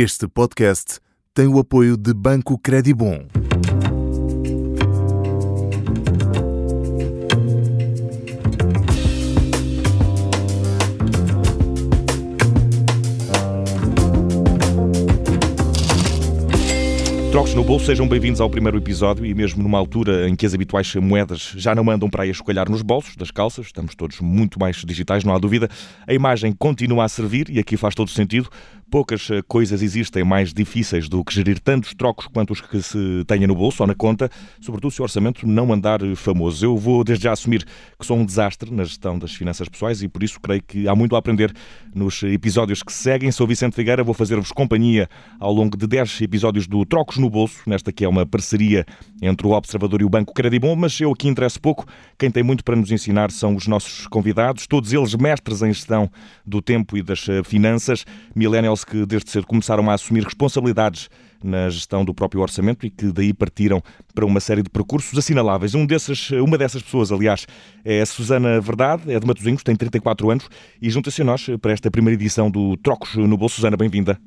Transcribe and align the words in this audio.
Este 0.00 0.28
podcast 0.28 1.00
tem 1.34 1.48
o 1.48 1.58
apoio 1.58 1.96
de 1.96 2.14
Banco 2.14 2.56
Credibon. 2.56 3.26
Trocos 17.32 17.54
no 17.54 17.62
bolso, 17.62 17.86
sejam 17.86 18.08
bem-vindos 18.08 18.40
ao 18.40 18.48
primeiro 18.48 18.78
episódio 18.78 19.24
e 19.24 19.34
mesmo 19.34 19.62
numa 19.62 19.78
altura 19.78 20.28
em 20.28 20.34
que 20.34 20.46
as 20.46 20.54
habituais 20.54 20.94
moedas 20.94 21.52
já 21.56 21.74
não 21.74 21.90
andam 21.90 22.08
para 22.08 22.22
aí 22.22 22.30
a 22.30 22.64
nos 22.64 22.82
bolsos 22.82 23.16
das 23.16 23.30
calças, 23.30 23.66
estamos 23.66 23.94
todos 23.94 24.20
muito 24.20 24.58
mais 24.58 24.76
digitais, 24.76 25.24
não 25.24 25.34
há 25.34 25.38
dúvida, 25.38 25.68
a 26.06 26.14
imagem 26.14 26.52
continua 26.52 27.04
a 27.04 27.08
servir 27.08 27.50
e 27.50 27.58
aqui 27.58 27.76
faz 27.76 27.94
todo 27.94 28.10
sentido, 28.10 28.48
Poucas 28.90 29.30
eh, 29.30 29.42
coisas 29.46 29.82
existem 29.82 30.24
mais 30.24 30.54
difíceis 30.54 31.10
do 31.10 31.22
que 31.22 31.34
gerir 31.34 31.60
tantos 31.60 31.92
trocos 31.92 32.26
quanto 32.26 32.54
os 32.54 32.60
que 32.62 32.80
se 32.80 33.22
tenha 33.26 33.46
no 33.46 33.54
bolso 33.54 33.82
ou 33.82 33.86
na 33.86 33.94
conta, 33.94 34.30
sobretudo 34.62 34.90
se 34.90 35.00
o 35.00 35.02
orçamento 35.02 35.46
não 35.46 35.70
andar 35.72 36.00
famoso. 36.16 36.64
Eu 36.64 36.76
vou 36.76 37.04
desde 37.04 37.24
já 37.24 37.32
assumir 37.32 37.66
que 37.98 38.06
sou 38.06 38.16
um 38.16 38.24
desastre 38.24 38.72
na 38.72 38.84
gestão 38.84 39.18
das 39.18 39.34
finanças 39.34 39.68
pessoais 39.68 40.02
e 40.02 40.08
por 40.08 40.22
isso 40.22 40.40
creio 40.40 40.62
que 40.62 40.88
há 40.88 40.94
muito 40.94 41.14
a 41.14 41.18
aprender 41.18 41.54
nos 41.94 42.22
episódios 42.22 42.82
que 42.82 42.92
seguem. 42.92 43.30
Sou 43.30 43.46
Vicente 43.46 43.74
Figueira, 43.74 44.02
vou 44.02 44.14
fazer-vos 44.14 44.52
companhia 44.52 45.06
ao 45.38 45.52
longo 45.52 45.76
de 45.76 45.86
10 45.86 46.22
episódios 46.22 46.66
do 46.66 46.86
Trocos 46.86 47.18
no 47.18 47.28
Bolso, 47.28 47.60
nesta 47.66 47.92
que 47.92 48.04
é 48.04 48.08
uma 48.08 48.24
parceria 48.24 48.86
entre 49.20 49.46
o 49.46 49.50
Observador 49.50 50.00
e 50.00 50.04
o 50.04 50.08
Banco 50.08 50.32
Credibon, 50.32 50.74
mas 50.76 50.98
eu 50.98 51.12
aqui 51.12 51.28
interesso 51.28 51.60
pouco. 51.60 51.84
Quem 52.18 52.30
tem 52.30 52.42
muito 52.42 52.64
para 52.64 52.74
nos 52.74 52.90
ensinar 52.90 53.30
são 53.30 53.54
os 53.54 53.66
nossos 53.66 54.06
convidados, 54.06 54.66
todos 54.66 54.94
eles 54.94 55.14
mestres 55.14 55.60
em 55.60 55.72
gestão 55.72 56.10
do 56.46 56.62
tempo 56.62 56.96
e 56.96 57.02
das 57.02 57.28
eh, 57.28 57.42
finanças, 57.44 58.06
que 58.84 59.06
desde 59.06 59.30
cedo 59.30 59.46
começaram 59.46 59.88
a 59.90 59.94
assumir 59.94 60.24
responsabilidades 60.24 61.08
na 61.42 61.68
gestão 61.68 62.04
do 62.04 62.12
próprio 62.12 62.40
orçamento 62.40 62.86
e 62.86 62.90
que 62.90 63.12
daí 63.12 63.32
partiram 63.32 63.82
para 64.14 64.26
uma 64.26 64.40
série 64.40 64.62
de 64.62 64.70
percursos 64.70 65.16
assinaláveis. 65.16 65.74
Um 65.74 65.86
desses, 65.86 66.30
uma 66.30 66.58
dessas 66.58 66.82
pessoas, 66.82 67.12
aliás, 67.12 67.46
é 67.84 68.00
a 68.00 68.06
Susana 68.06 68.60
Verdade, 68.60 69.12
é 69.12 69.18
de 69.18 69.26
Matosinhos, 69.26 69.62
tem 69.62 69.76
34 69.76 70.30
anos 70.30 70.48
e 70.80 70.90
junta-se 70.90 71.22
a 71.22 71.24
nós 71.24 71.46
para 71.60 71.72
esta 71.72 71.90
primeira 71.90 72.20
edição 72.20 72.50
do 72.50 72.76
Trocos 72.76 73.14
no 73.14 73.36
Bolso. 73.36 73.56
Susana, 73.56 73.76
bem-vinda. 73.76 74.18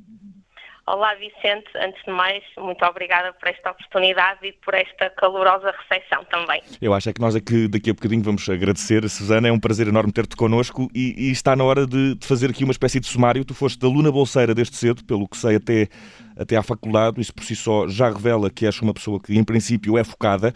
Olá, 0.88 1.14
Vicente. 1.14 1.70
Antes 1.76 2.04
de 2.04 2.12
mais, 2.12 2.44
muito 2.58 2.84
obrigada 2.84 3.32
por 3.34 3.48
esta 3.48 3.72
oportunidade 3.72 4.40
e 4.46 4.52
por 4.52 4.74
esta 4.74 5.12
calorosa 5.12 5.72
recepção 5.72 6.26
também. 6.26 6.62
Eu 6.82 6.94
acho 6.94 7.10
é 7.10 7.14
que 7.14 7.22
nós 7.22 7.36
aqui, 7.36 7.68
daqui 7.68 7.92
a 7.92 7.94
bocadinho 7.94 8.24
vamos 8.24 8.50
agradecer. 8.50 9.08
Susana, 9.08 9.48
é 9.48 9.52
um 9.52 9.60
prazer 9.60 9.88
enorme 9.88 10.12
ter-te 10.12 10.36
connosco 10.36 10.90
e, 10.94 11.28
e, 11.28 11.32
está 11.32 11.56
na 11.56 11.64
hora 11.64 11.86
de, 11.86 12.16
de, 12.16 12.28
fazer 12.28 12.50
aqui 12.50 12.64
uma 12.64 12.72
espécie 12.72 13.00
de 13.00 13.06
sumário. 13.06 13.46
Tu 13.46 13.54
foste 13.54 13.84
aluna 13.86 14.12
bolseira 14.12 14.56
desde 14.56 14.76
cedo, 14.76 15.06
pelo 15.06 15.28
que 15.28 15.38
sei, 15.38 15.58
até, 15.58 15.88
até 16.36 16.58
à 16.58 16.64
faculdade. 16.64 17.22
Isso 17.22 17.34
por 17.34 17.44
si 17.44 17.56
só 17.56 17.88
já 17.88 18.10
revela 18.10 18.50
que 18.50 18.66
és 18.66 18.82
uma 18.82 18.94
pessoa 18.94 19.20
que, 19.22 19.38
em 19.38 19.44
princípio, 19.44 20.00
é 20.00 20.04
focada. 20.04 20.52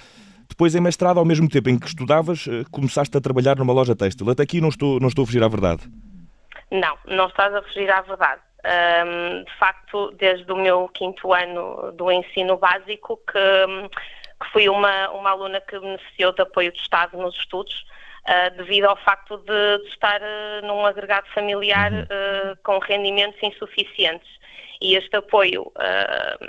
Depois, 0.50 0.74
em 0.74 0.82
mestrado, 0.82 1.20
ao 1.20 1.26
mesmo 1.26 1.48
tempo 1.48 1.70
em 1.70 1.78
que 1.78 1.88
estudavas, 1.88 2.48
eh, 2.48 2.64
começaste 2.72 3.16
a 3.16 3.22
trabalhar 3.22 3.58
numa 3.58 3.74
loja 3.74 3.96
têxtil. 3.96 4.30
Até 4.30 4.44
aqui 4.44 4.60
não 4.60 4.70
estou, 4.70 5.00
não 5.00 5.08
estou 5.08 5.24
a 5.24 5.26
fugir 5.26 5.44
à 5.44 5.48
verdade. 5.48 5.84
Não, 6.72 6.98
não 7.08 7.28
estás 7.28 7.54
a 7.54 7.62
fugir 7.62 7.90
à 7.92 8.02
verdade. 8.02 8.42
Um, 8.66 9.44
de 9.44 9.54
facto, 9.60 10.12
desde 10.18 10.52
o 10.52 10.56
meu 10.56 10.90
quinto 10.90 11.32
ano 11.32 11.92
do 11.92 12.12
ensino 12.12 12.58
básico, 12.58 13.20
que, 13.32 13.90
que 14.42 14.52
fui 14.52 14.68
uma, 14.68 15.12
uma 15.12 15.30
aluna 15.30 15.62
que 15.62 15.80
beneficiou 15.80 16.34
de 16.34 16.42
apoio 16.42 16.72
do 16.72 16.78
Estado 16.80 17.16
nos 17.16 17.36
estudos, 17.36 17.86
uh, 18.26 18.58
devido 18.58 18.86
ao 18.86 18.98
facto 18.98 19.38
de, 19.38 19.84
de 19.84 19.90
estar 19.90 20.20
uh, 20.20 20.66
num 20.66 20.84
agregado 20.84 21.28
familiar 21.28 21.92
uh, 21.94 22.58
com 22.64 22.80
rendimentos 22.80 23.42
insuficientes. 23.44 24.28
E 24.82 24.96
este 24.96 25.16
apoio 25.16 25.72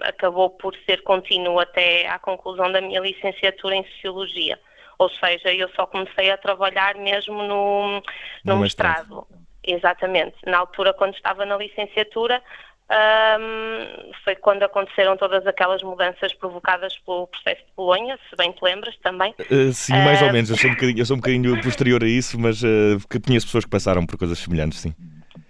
acabou 0.03 0.51
por 0.51 0.77
ser 0.85 1.03
contínuo 1.05 1.61
até 1.61 2.09
à 2.09 2.19
conclusão 2.19 2.73
da 2.73 2.81
minha 2.81 3.01
licenciatura 3.01 3.77
em 3.77 3.85
Sociologia. 3.85 4.59
Ou 4.99 5.09
seja, 5.09 5.55
eu 5.55 5.69
só 5.71 5.87
comecei 5.87 6.33
a 6.33 6.37
trabalhar 6.37 6.97
mesmo 6.97 7.43
no, 7.45 7.93
no, 7.93 8.03
no 8.45 8.57
mestrado. 8.57 9.27
mestrado. 9.27 9.27
Exatamente. 9.67 10.37
Na 10.47 10.59
altura, 10.59 10.95
quando 10.95 11.15
estava 11.15 11.45
na 11.45 11.57
licenciatura, 11.57 12.43
um, 12.89 14.13
foi 14.23 14.37
quando 14.37 14.63
aconteceram 14.63 15.17
todas 15.17 15.45
aquelas 15.45 15.83
mudanças 15.83 16.33
provocadas 16.35 16.97
pelo 16.99 17.27
processo 17.27 17.63
de 17.63 17.73
Bolonha, 17.77 18.17
se 18.31 18.37
bem 18.37 18.53
te 18.53 18.63
lembras 18.63 18.97
também. 18.99 19.35
Uh, 19.51 19.73
sim, 19.73 19.93
mais 19.93 20.23
uh, 20.23 20.27
ou 20.27 20.33
menos. 20.33 20.51
Eu 20.51 20.57
sou, 20.57 20.71
um 20.71 20.75
bocadinho, 20.75 20.99
eu 21.01 21.07
sou 21.07 21.17
um 21.17 21.21
bocadinho 21.21 21.61
posterior 21.63 22.03
a 22.05 22.07
isso, 22.07 22.39
mas 22.39 22.63
uh, 22.63 22.97
conheço 23.27 23.47
pessoas 23.47 23.65
que 23.65 23.71
passaram 23.71 24.07
por 24.07 24.17
coisas 24.17 24.39
semelhantes, 24.39 24.79
sim. 24.79 24.95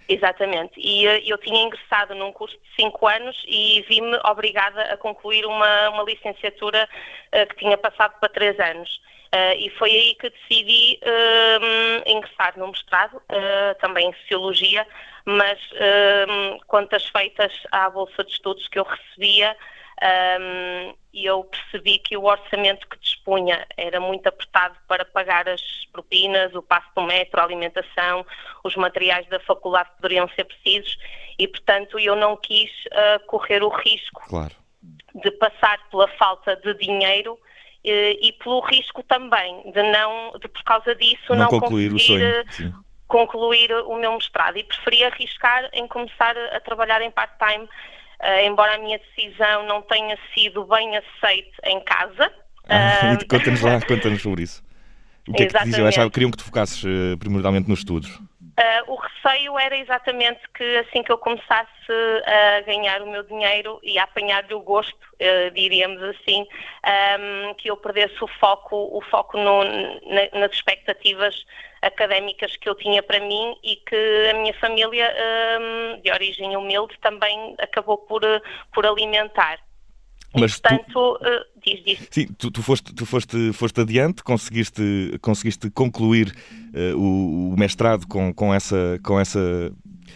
Exatamente. 0.09 0.73
E 0.77 1.03
eu 1.29 1.37
tinha 1.37 1.63
ingressado 1.63 2.15
num 2.15 2.31
curso 2.31 2.55
de 2.55 2.81
5 2.81 3.07
anos 3.07 3.43
e 3.45 3.85
vi-me 3.89 4.17
obrigada 4.23 4.81
a 4.83 4.97
concluir 4.97 5.45
uma, 5.45 5.89
uma 5.89 6.03
licenciatura 6.03 6.87
que 7.49 7.57
tinha 7.57 7.77
passado 7.77 8.13
para 8.17 8.29
3 8.29 8.57
anos. 8.57 8.89
Uh, 9.37 9.53
e 9.59 9.69
foi 9.77 9.91
aí 9.91 10.15
que 10.15 10.31
decidi 10.31 10.99
uh, 11.03 12.09
ingressar 12.09 12.57
no 12.57 12.69
mestrado, 12.69 13.17
uh, 13.17 13.79
também 13.79 14.09
em 14.09 14.13
Sociologia, 14.21 14.87
mas 15.25 15.59
uh, 15.73 16.65
contas 16.65 17.07
feitas 17.09 17.53
à 17.71 17.87
Bolsa 17.87 18.23
de 18.23 18.31
Estudos 18.31 18.67
que 18.67 18.79
eu 18.79 18.83
recebia, 18.83 19.55
e 21.11 21.25
eu 21.25 21.43
percebi 21.43 21.97
que 21.97 22.15
o 22.15 22.25
orçamento 22.25 22.87
que 22.87 22.99
dispunha 22.99 23.65
era 23.75 23.99
muito 23.99 24.27
apertado 24.27 24.77
para 24.87 25.03
pagar 25.03 25.49
as 25.49 25.61
propinas, 25.91 26.53
o 26.53 26.61
passo 26.61 26.87
do 26.95 27.01
metro, 27.01 27.41
a 27.41 27.43
alimentação, 27.43 28.23
os 28.63 28.75
materiais 28.75 29.27
da 29.27 29.39
faculdade 29.39 29.89
que 29.89 29.95
poderiam 29.95 30.29
ser 30.29 30.43
precisos, 30.43 30.95
e 31.39 31.47
portanto 31.47 31.97
eu 31.97 32.15
não 32.15 32.37
quis 32.37 32.69
correr 33.25 33.63
o 33.63 33.69
risco 33.69 34.21
claro. 34.29 34.53
de 35.15 35.31
passar 35.31 35.79
pela 35.89 36.07
falta 36.09 36.55
de 36.57 36.75
dinheiro 36.75 37.35
eh, 37.35 37.46
e 37.89 38.33
pelo 38.33 38.59
risco 38.61 39.03
também 39.03 39.71
de 39.71 39.83
não, 39.83 40.33
de 40.39 40.47
por 40.47 40.63
causa 40.63 40.95
disso, 40.95 41.29
não, 41.29 41.37
não 41.37 41.47
concluir 41.47 41.93
o 41.93 41.99
sonho. 41.99 42.23
Eh, 42.23 42.45
concluir 43.07 43.71
o 43.85 43.97
meu 43.97 44.13
mestrado. 44.13 44.57
E 44.57 44.63
preferi 44.63 45.03
arriscar 45.03 45.69
em 45.73 45.87
começar 45.87 46.35
a 46.37 46.59
trabalhar 46.59 47.01
em 47.01 47.09
part-time, 47.11 47.63
uh, 47.63 48.45
embora 48.45 48.75
a 48.75 48.77
minha 48.77 48.99
decisão 48.99 49.65
não 49.65 49.81
tenha 49.81 50.17
sido 50.33 50.65
bem 50.65 50.97
aceite 50.97 51.51
em 51.65 51.79
casa. 51.81 52.31
Ah, 52.67 53.17
uh, 53.19 53.27
conta-nos 53.29 53.61
lá, 53.61 53.81
conta-nos 53.87 54.21
sobre 54.21 54.43
isso. 54.43 54.63
O 55.27 55.33
que 55.33 55.43
é 55.43 55.45
que 55.47 55.57
te 55.57 55.63
diziam? 55.63 55.87
Achavam, 55.87 56.09
queriam 56.09 56.31
que 56.31 56.37
tu 56.37 56.43
focasses 56.43 56.83
uh, 56.83 57.17
primordialmente 57.17 57.69
nos 57.69 57.79
estudos? 57.79 58.19
Uh, 58.57 58.91
o 58.91 58.95
receio 58.95 59.59
era 59.59 59.77
exatamente 59.77 60.41
que 60.49 60.77
assim 60.77 61.03
que 61.03 61.11
eu 61.11 61.17
começasse 61.19 61.67
a 62.25 62.61
ganhar 62.61 63.03
o 63.03 63.11
meu 63.11 63.21
dinheiro 63.21 63.79
e 63.83 63.99
a 63.99 64.03
apanhar-lhe 64.03 64.51
o 64.55 64.61
gosto, 64.61 64.97
uh, 64.97 65.51
diríamos 65.53 66.01
assim, 66.01 66.41
um, 66.41 67.47
ehm, 67.49 67.53
que 67.53 67.69
eu 67.69 67.77
perdesse 67.77 68.15
o 68.23 68.27
foco, 68.39 68.75
o 68.75 68.99
foco 69.11 69.37
no, 69.37 69.63
na, 69.63 70.39
nas 70.39 70.51
expectativas 70.53 71.45
académicas 71.83 72.57
que 72.57 72.67
eu 72.67 72.73
tinha 72.73 73.03
para 73.03 73.19
mim 73.19 73.55
e 73.63 73.75
que 73.75 74.29
a 74.31 74.33
minha 74.33 74.53
família, 74.55 75.13
um, 75.61 76.01
de 76.01 76.11
origem 76.11 76.57
humilde, 76.57 76.97
também 76.99 77.55
acabou 77.59 77.99
por, 77.99 78.21
por 78.73 78.87
alimentar. 78.87 79.59
Mas 80.39 80.59
portanto, 80.59 80.85
tu, 80.91 81.13
uh, 81.15 81.19
diz, 81.65 81.83
diz. 81.83 82.07
Sim, 82.11 82.27
tu, 82.37 82.51
tu, 82.51 82.61
foste, 82.61 82.93
tu 82.93 83.05
foste, 83.05 83.53
foste 83.53 83.81
adiante, 83.81 84.23
conseguiste, 84.23 85.17
conseguiste 85.21 85.69
concluir 85.69 86.33
uh, 86.73 86.97
o, 86.97 87.53
o, 87.53 87.59
mestrado 87.59 88.07
com, 88.07 88.33
com, 88.33 88.53
essa, 88.53 88.99
com 89.03 89.19
essa 89.19 89.71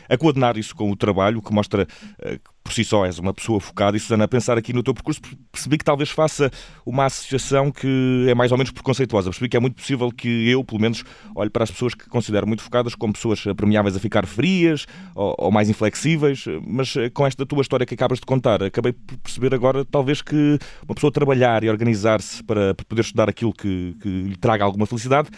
a 0.10 0.18
coordenar 0.18 0.58
isso 0.58 0.76
com 0.76 0.92
o 0.92 0.96
trabalho, 0.96 1.42
que 1.42 1.54
mostra 1.54 1.84
uh, 1.84 2.40
por 2.72 2.76
si 2.76 2.86
só 2.86 3.06
és 3.06 3.20
uma 3.20 3.34
pessoa 3.34 3.60
focada. 3.60 3.98
E, 3.98 4.00
Susana, 4.00 4.24
a 4.24 4.28
pensar 4.28 4.58
aqui 4.58 4.72
no 4.72 4.82
teu 4.82 4.94
percurso, 4.94 5.20
percebi 5.52 5.78
que 5.78 5.84
talvez 5.84 6.10
faça 6.10 6.50
uma 6.86 7.06
associação 7.06 7.70
que 7.70 8.26
é 8.30 8.34
mais 8.34 8.52
ou 8.52 8.58
menos 8.58 8.72
preconceituosa. 8.72 9.30
Percebi 9.30 9.50
que 9.50 9.58
é 9.58 9.60
muito 9.60 9.76
possível 9.76 10.10
que 10.10 10.50
eu, 10.50 10.64
pelo 10.64 10.80
menos, 10.80 11.04
olhe 11.36 11.50
para 11.50 11.66
as 11.66 11.72
pessoas 11.72 11.94
que 11.94 12.08
considero 12.08 12.48
muito 12.48 12.64
focadas 12.64 12.96
como 12.96 13.12
pessoas 13.12 13.44
premiáveis 13.58 13.96
a 13.98 14.00
ficar 14.00 14.26
frias 14.26 14.86
ou, 15.14 15.36
ou 15.38 15.52
mais 15.52 15.70
inflexíveis, 15.70 16.46
mas 16.66 16.96
eh, 16.96 17.10
com 17.10 17.28
esta 17.28 17.46
tua 17.46 17.62
história 17.62 17.86
que 17.86 17.94
acabas 17.94 18.20
de 18.20 18.26
contar, 18.26 18.64
acabei 18.64 18.94
por 18.94 19.18
perceber 19.18 19.54
agora, 19.54 19.84
talvez, 19.84 20.22
que 20.22 20.58
uma 20.88 20.96
pessoa 20.96 21.12
trabalhar 21.12 21.66
e 21.66 21.70
organizar-se 21.70 22.42
para, 22.42 22.74
para 22.74 22.86
poder 22.86 23.02
estudar 23.02 23.28
aquilo 23.28 23.52
que, 23.52 23.98
que 24.02 24.08
lhe 24.08 24.36
traga 24.38 24.64
alguma 24.64 24.86
felicidade 24.86 25.30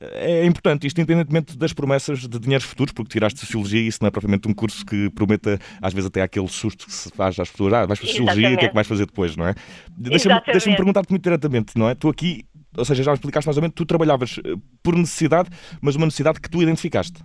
é 0.00 0.44
importante, 0.44 0.86
isto 0.86 1.00
independentemente 1.00 1.56
das 1.56 1.72
promessas 1.72 2.20
de 2.20 2.38
dinheiros 2.38 2.66
futuros, 2.66 2.92
porque 2.92 3.10
tiraste 3.10 3.40
Sociologia 3.40 3.80
e 3.80 3.86
isso 3.86 3.98
não 4.00 4.08
é 4.08 4.10
propriamente 4.10 4.48
um 4.48 4.54
curso 4.54 4.84
que 4.84 5.10
prometa, 5.10 5.58
às 5.80 5.92
vezes, 5.92 6.08
até 6.08 6.22
aquele 6.22 6.48
susto 6.48 6.86
que 6.86 6.92
se 6.92 7.10
faz 7.10 7.38
às 7.38 7.50
pessoas, 7.50 7.72
ah, 7.72 7.86
vais 7.86 7.98
para 7.98 8.08
Sociologia, 8.08 8.54
o 8.54 8.58
que 8.58 8.64
é 8.64 8.68
que 8.68 8.74
vais 8.74 8.86
fazer 8.86 9.06
depois, 9.06 9.36
não 9.36 9.46
é? 9.46 9.54
Deixa-me 9.90 10.40
deixa 10.46 10.74
perguntar-te 10.74 11.10
muito 11.10 11.22
diretamente, 11.22 11.76
não 11.76 11.88
é? 11.88 11.94
Tu 11.94 12.08
aqui, 12.08 12.44
ou 12.76 12.84
seja, 12.84 13.02
já 13.02 13.10
me 13.10 13.16
explicaste 13.16 13.46
mais 13.46 13.56
ou 13.56 13.62
menos, 13.62 13.74
tu 13.74 13.84
trabalhavas 13.84 14.38
eh, 14.44 14.54
por 14.82 14.96
necessidade, 14.96 15.50
mas 15.80 15.96
uma 15.96 16.06
necessidade 16.06 16.40
que 16.40 16.50
tu 16.50 16.62
identificaste. 16.62 17.22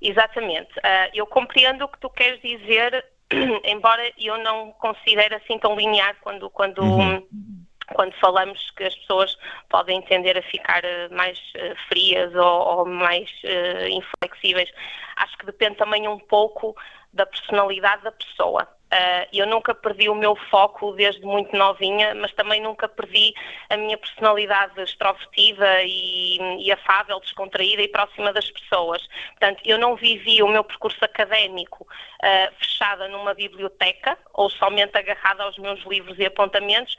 Exatamente. 0.00 0.70
Uh, 0.78 1.10
eu 1.14 1.26
compreendo 1.26 1.84
o 1.84 1.88
que 1.88 1.98
tu 2.00 2.10
queres 2.10 2.40
dizer, 2.42 3.04
embora 3.64 4.02
eu 4.18 4.42
não 4.42 4.72
considere 4.72 5.34
assim 5.36 5.58
tão 5.58 5.76
linear 5.76 6.16
quando... 6.22 6.50
quando 6.50 6.82
uhum 6.82 7.61
quando 7.94 8.12
falamos 8.14 8.70
que 8.76 8.84
as 8.84 8.94
pessoas 8.94 9.36
podem 9.68 10.00
tender 10.02 10.36
a 10.36 10.42
ficar 10.42 10.84
eh, 10.84 11.08
mais 11.08 11.38
uh, 11.56 11.76
frias 11.88 12.34
ou, 12.34 12.78
ou 12.78 12.86
mais 12.86 13.28
uh, 13.44 13.88
inflexíveis. 13.88 14.70
Acho 15.16 15.36
que 15.38 15.46
depende 15.46 15.76
também 15.76 16.08
um 16.08 16.18
pouco 16.18 16.76
da 17.12 17.26
personalidade 17.26 18.02
da 18.02 18.12
pessoa. 18.12 18.66
Uh, 18.92 19.24
eu 19.32 19.46
nunca 19.46 19.74
perdi 19.74 20.10
o 20.10 20.14
meu 20.14 20.36
foco 20.50 20.92
desde 20.92 21.24
muito 21.24 21.56
novinha, 21.56 22.14
mas 22.14 22.30
também 22.34 22.60
nunca 22.60 22.86
perdi 22.86 23.32
a 23.70 23.76
minha 23.78 23.96
personalidade 23.96 24.78
extrovertida 24.82 25.82
e, 25.82 26.36
e, 26.58 26.70
afável, 26.70 27.18
descontraída 27.20 27.80
e 27.80 27.88
próxima 27.88 28.34
das 28.34 28.50
pessoas. 28.50 29.02
Portanto, 29.30 29.62
eu 29.64 29.78
não 29.78 29.96
vivi 29.96 30.42
o 30.42 30.48
meu 30.48 30.62
percurso 30.62 31.02
académico 31.02 31.84
uh, 31.84 32.54
fechada 32.58 33.08
numa 33.08 33.32
biblioteca 33.32 34.18
ou 34.34 34.50
somente 34.50 34.94
agarrada 34.96 35.44
aos 35.44 35.56
meus 35.56 35.82
livros 35.86 36.18
e 36.18 36.26
apontamentos. 36.26 36.94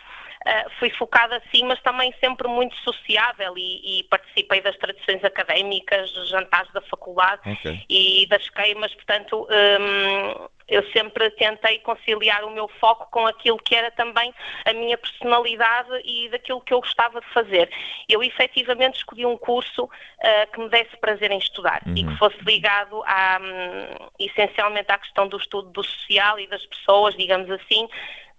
Uh, 0.46 0.70
fui 0.78 0.90
focada 0.90 1.38
assim, 1.38 1.64
mas 1.64 1.82
também 1.82 2.14
sempre 2.20 2.50
muito 2.50 2.76
sociável 2.78 3.58
e, 3.58 4.00
e 4.00 4.04
participei 4.04 4.60
das 4.60 4.76
tradições 4.78 5.24
académicas, 5.24 6.12
jantares 6.28 6.72
da 6.74 6.82
faculdade 6.82 7.42
okay. 7.50 7.82
e 7.90 8.26
das 8.28 8.50
queimas, 8.50 8.94
portanto, 8.94 9.48
um, 9.50 10.50
eu 10.68 10.84
sempre 10.92 11.30
tentei 11.32 11.80
conciliar 11.80 12.44
o 12.44 12.50
meu 12.50 12.68
foco 12.80 13.08
com 13.12 13.28
aquilo 13.28 13.58
que 13.58 13.76
era 13.76 13.92
também 13.92 14.34
a 14.66 14.74
minha 14.74 14.98
personalidade 14.98 15.90
e 16.04 16.30
daquilo 16.30 16.62
que 16.62 16.74
eu 16.74 16.80
gostava 16.80 17.20
de 17.20 17.28
fazer. 17.28 17.70
Eu 18.08 18.24
efetivamente 18.24 18.98
escolhi 18.98 19.26
um 19.26 19.38
curso 19.38 19.84
uh, 19.84 20.52
que 20.52 20.60
me 20.60 20.70
desse 20.70 20.96
prazer 20.98 21.32
em 21.32 21.38
estudar 21.38 21.82
uhum. 21.86 21.94
e 21.96 22.04
que 22.06 22.18
fosse 22.18 22.38
ligado 22.44 23.04
a, 23.06 23.40
um, 23.42 24.10
essencialmente 24.20 24.92
à 24.92 24.98
questão 24.98 25.28
do 25.28 25.38
estudo 25.38 25.70
do 25.70 25.84
social 25.84 26.40
e 26.40 26.48
das 26.48 26.66
pessoas, 26.66 27.16
digamos 27.16 27.50
assim, 27.52 27.88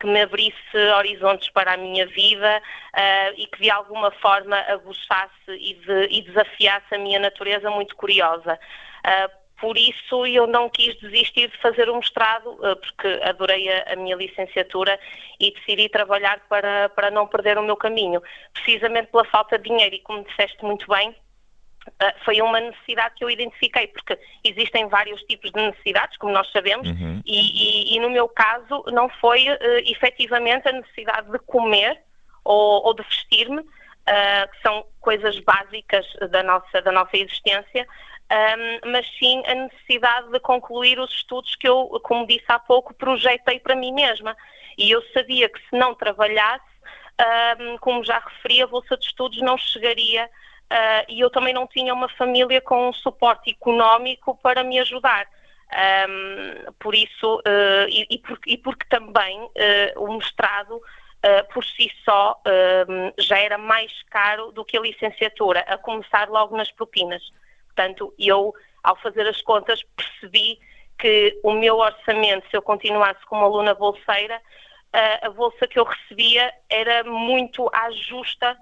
que 0.05 0.11
me 0.11 0.21
abrisse 0.21 0.77
horizontes 0.99 1.49
para 1.49 1.73
a 1.73 1.77
minha 1.79 2.07
vida 2.07 2.63
uh, 2.93 3.35
e 3.39 3.47
que 3.47 3.63
de 3.63 3.71
alguma 3.71 4.11
forma 4.11 4.57
aguçasse 4.69 5.49
e, 5.49 5.75
de, 5.75 6.09
e 6.11 6.23
desafiasse 6.23 6.95
a 6.95 6.99
minha 6.99 7.19
natureza 7.19 7.71
muito 7.71 7.97
curiosa. 7.97 8.59
Uh, 9.01 9.45
por 9.59 9.79
isso 9.79 10.27
eu 10.27 10.47
não 10.47 10.69
quis 10.69 10.95
desistir 11.01 11.51
de 11.51 11.57
fazer 11.59 11.89
o 11.89 11.97
mestrado, 11.97 12.59
eh, 12.63 12.75
porque 12.75 13.21
adorei 13.23 13.67
a, 13.71 13.97
minha 13.97 14.17
licenciatura 14.17 14.99
e 15.41 15.53
decidi 15.53 15.89
trabalhar 15.89 16.41
para, 16.51 16.91
para 16.91 17.11
não 17.11 17.27
perder 17.27 17.57
o 17.57 17.63
meu 17.63 17.77
caminho. 17.77 18.21
Precisamente 18.53 19.11
pela 19.11 19.25
falta 19.25 19.57
de 19.57 19.65
dinheiro, 19.71 19.95
e 19.95 20.01
como 20.01 20.25
disseste 20.25 20.63
muito 20.63 20.87
bem, 20.89 21.15
foi 22.25 22.41
uma 22.41 22.61
necessidade 22.61 23.15
que 23.15 23.25
eu 23.25 23.31
identifiquei, 23.31 23.87
porque 23.89 24.19
existem 24.43 24.89
vários 24.89 25.21
tipos 25.23 25.51
de 25.53 25.61
necessidades, 25.61 26.17
como 26.17 26.33
nós 26.33 26.51
sabemos, 26.51 26.89
uhum. 26.89 27.21
e, 27.25 27.93
e, 27.93 27.97
e, 27.97 28.01
no 28.01 28.11
meu 28.11 28.29
caso 28.29 28.85
não 28.89 29.09
foi 29.21 29.49
uh, 29.49 29.57
efetivamente 29.85 30.69
a 30.69 30.73
necessidade 30.73 31.31
de 31.31 31.39
comer 31.41 32.01
ou, 32.45 32.87
ou 32.87 32.95
de 32.95 33.03
vestir-me, 33.03 33.61
uh, 33.61 34.51
que 34.51 34.63
são 34.63 34.85
coisas 35.01 35.39
básicas 35.41 36.07
da 36.31 36.43
nossa, 36.43 36.83
da 36.83 36.93
nossa 36.93 37.17
existência, 37.17 37.87
um, 38.35 38.91
mas 38.91 39.07
sim 39.19 39.43
a 39.47 39.55
necessidade 39.55 40.31
de 40.31 40.41
concluir 40.41 40.99
os 40.99 41.13
estudos 41.13 41.55
que 41.57 41.69
eu, 41.69 42.01
como 42.03 42.27
disse 42.27 42.45
há 42.49 42.59
pouco, 42.59 42.95
projetei 42.95 43.61
para 43.61 43.77
mim 43.77 43.93
mesma. 43.93 44.37
E 44.79 44.91
eu 44.91 45.03
sabia 45.13 45.49
que 45.49 45.61
se 45.61 45.77
não 45.77 45.95
trabalhasse, 45.95 46.65
um, 47.61 47.79
como 47.79 48.05
já 48.05 48.19
referi, 48.19 48.63
a 48.63 48.67
Bolsa 48.67 48.97
de 48.97 49.07
Estudos 49.07 49.41
não 49.41 49.57
chegaria 49.57 50.29
uh, 50.73 51.05
e 51.09 51.21
eu 51.21 51.31
também 51.31 51.55
não 51.55 51.67
tinha 51.67 51.93
uma 51.93 52.09
família 52.09 52.61
com 52.61 52.89
um 52.89 52.93
suporte 52.93 53.51
económico 53.51 54.39
para 54.43 54.63
me 54.63 54.79
ajudar. 54.79 55.27
Um, 55.75 56.73
por 56.79 56.95
isso, 56.95 57.37
uh, 57.39 57.89
e, 57.89 58.07
e, 58.11 58.19
porque, 58.19 58.51
e, 58.51 58.59
porque, 58.59 58.87
também 58.89 59.41
uh, 59.41 59.51
o 59.97 60.17
mestrado 60.17 60.81
por 61.55 61.65
si 61.65 61.91
só 62.05 62.39
já 63.19 63.39
era 63.39 63.57
mais 63.57 63.91
caro 64.11 64.53
do 64.53 64.63
que 64.63 64.77
a 64.77 64.81
licenciatura, 64.83 65.61
a 65.61 65.79
começar 65.79 66.29
logo 66.29 66.55
nas 66.55 66.71
propinas. 66.71 67.23
Portanto, 67.65 68.13
eu, 68.19 68.53
ao 68.83 68.95
fazer 68.97 69.27
as 69.27 69.41
contas, 69.41 69.83
percebi 69.97 70.61
que 70.99 71.41
o 71.43 71.53
meu 71.53 71.79
orçamento, 71.79 72.47
se 72.51 72.55
eu 72.55 72.61
continuasse 72.61 73.25
como 73.25 73.43
aluna 73.43 73.73
bolseira, 73.73 74.39
a 75.23 75.31
bolsa 75.31 75.67
que 75.67 75.79
eu 75.79 75.85
recebia 75.85 76.53
era 76.69 77.03
muito 77.05 77.71
à 77.73 77.91
justa 77.91 78.55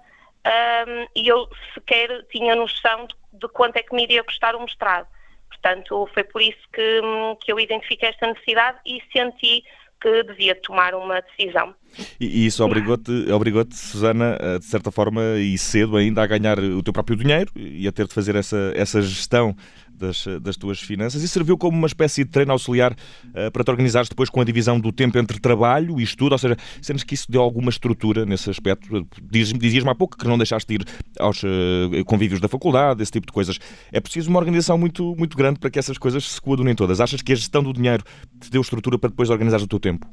um, 0.45 1.07
e 1.15 1.27
eu 1.27 1.47
sequer 1.73 2.25
tinha 2.31 2.55
noção 2.55 3.07
de, 3.07 3.15
de, 3.39 3.47
quanto 3.49 3.77
é 3.77 3.83
que 3.83 3.95
me 3.95 4.03
iria 4.03 4.23
custar 4.23 4.55
o 4.55 4.61
mestrado. 4.61 5.07
Portanto, 5.49 6.09
foi 6.13 6.23
por 6.23 6.41
isso 6.41 6.59
que, 6.73 7.01
que 7.41 7.51
eu 7.51 7.59
identifiquei 7.59 8.09
esta 8.09 8.27
necessidade 8.27 8.79
e 8.85 9.01
senti 9.15 9.63
que 10.01 10.23
devia 10.23 10.53
tomar 10.53 10.93
uma 10.93 11.21
decisão. 11.21 11.73
E, 12.19 12.45
isso 12.45 12.61
obrigou-te, 12.65 13.31
obrigou-te, 13.31 13.73
Susana, 13.73 14.37
de 14.59 14.65
certa 14.65 14.91
forma, 14.91 15.21
e 15.37 15.57
cedo 15.57 15.95
ainda, 15.95 16.21
a 16.21 16.27
ganhar 16.27 16.59
o 16.59 16.83
teu 16.83 16.91
próprio 16.91 17.15
dinheiro 17.15 17.49
e 17.55 17.87
a 17.87 17.91
ter 17.91 18.05
de 18.05 18.13
fazer 18.13 18.35
essa, 18.35 18.73
essa 18.75 19.01
gestão 19.01 19.55
das, 19.93 20.25
das 20.41 20.57
tuas 20.57 20.79
finanças 20.79 21.21
e 21.21 21.27
serviu 21.27 21.57
como 21.57 21.77
uma 21.77 21.87
espécie 21.87 22.23
de 22.23 22.31
treino 22.31 22.51
auxiliar 22.51 22.91
uh, 22.91 23.51
para 23.51 23.63
te 23.63 23.71
organizares 23.71 24.09
depois 24.09 24.29
com 24.29 24.41
a 24.41 24.43
divisão 24.43 24.79
do 24.79 24.91
tempo 24.91 25.17
entre 25.17 25.39
trabalho 25.39 25.99
e 25.99 26.03
estudo, 26.03 26.33
ou 26.33 26.37
seja, 26.37 26.55
sentes 26.81 27.03
que 27.03 27.13
isso 27.13 27.31
deu 27.31 27.41
alguma 27.41 27.69
estrutura 27.69 28.25
nesse 28.25 28.49
aspecto? 28.49 29.07
Dizias-me 29.21 29.89
há 29.89 29.95
pouco 29.95 30.17
que 30.17 30.27
não 30.27 30.37
deixaste 30.37 30.67
de 30.67 30.81
ir 30.81 30.87
aos 31.19 31.43
uh, 31.43 32.05
convívios 32.05 32.39
da 32.39 32.47
faculdade, 32.47 33.01
esse 33.01 33.11
tipo 33.11 33.27
de 33.27 33.33
coisas. 33.33 33.59
É 33.91 33.99
preciso 33.99 34.29
uma 34.29 34.39
organização 34.39 34.77
muito, 34.77 35.15
muito 35.15 35.37
grande 35.37 35.59
para 35.59 35.69
que 35.69 35.79
essas 35.79 35.97
coisas 35.97 36.23
se 36.23 36.41
coadunem 36.41 36.75
todas. 36.75 36.99
Achas 36.99 37.21
que 37.21 37.31
a 37.31 37.35
gestão 37.35 37.63
do 37.63 37.73
dinheiro 37.73 38.03
te 38.39 38.49
deu 38.49 38.61
estrutura 38.61 38.97
para 38.97 39.09
depois 39.09 39.29
organizar 39.29 39.61
o 39.61 39.67
teu 39.67 39.79
tempo? 39.79 40.07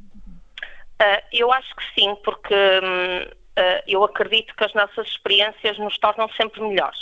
Uh, 1.01 1.23
eu 1.33 1.51
acho 1.53 1.75
que 1.77 2.01
sim, 2.01 2.15
porque 2.25 2.55
uh, 2.55 3.83
eu 3.87 4.05
acredito 4.05 4.55
que 4.55 4.65
as 4.65 4.75
nossas 4.75 5.07
experiências 5.09 5.79
nos 5.79 5.97
tornam 5.99 6.29
sempre 6.31 6.61
melhores. 6.61 6.99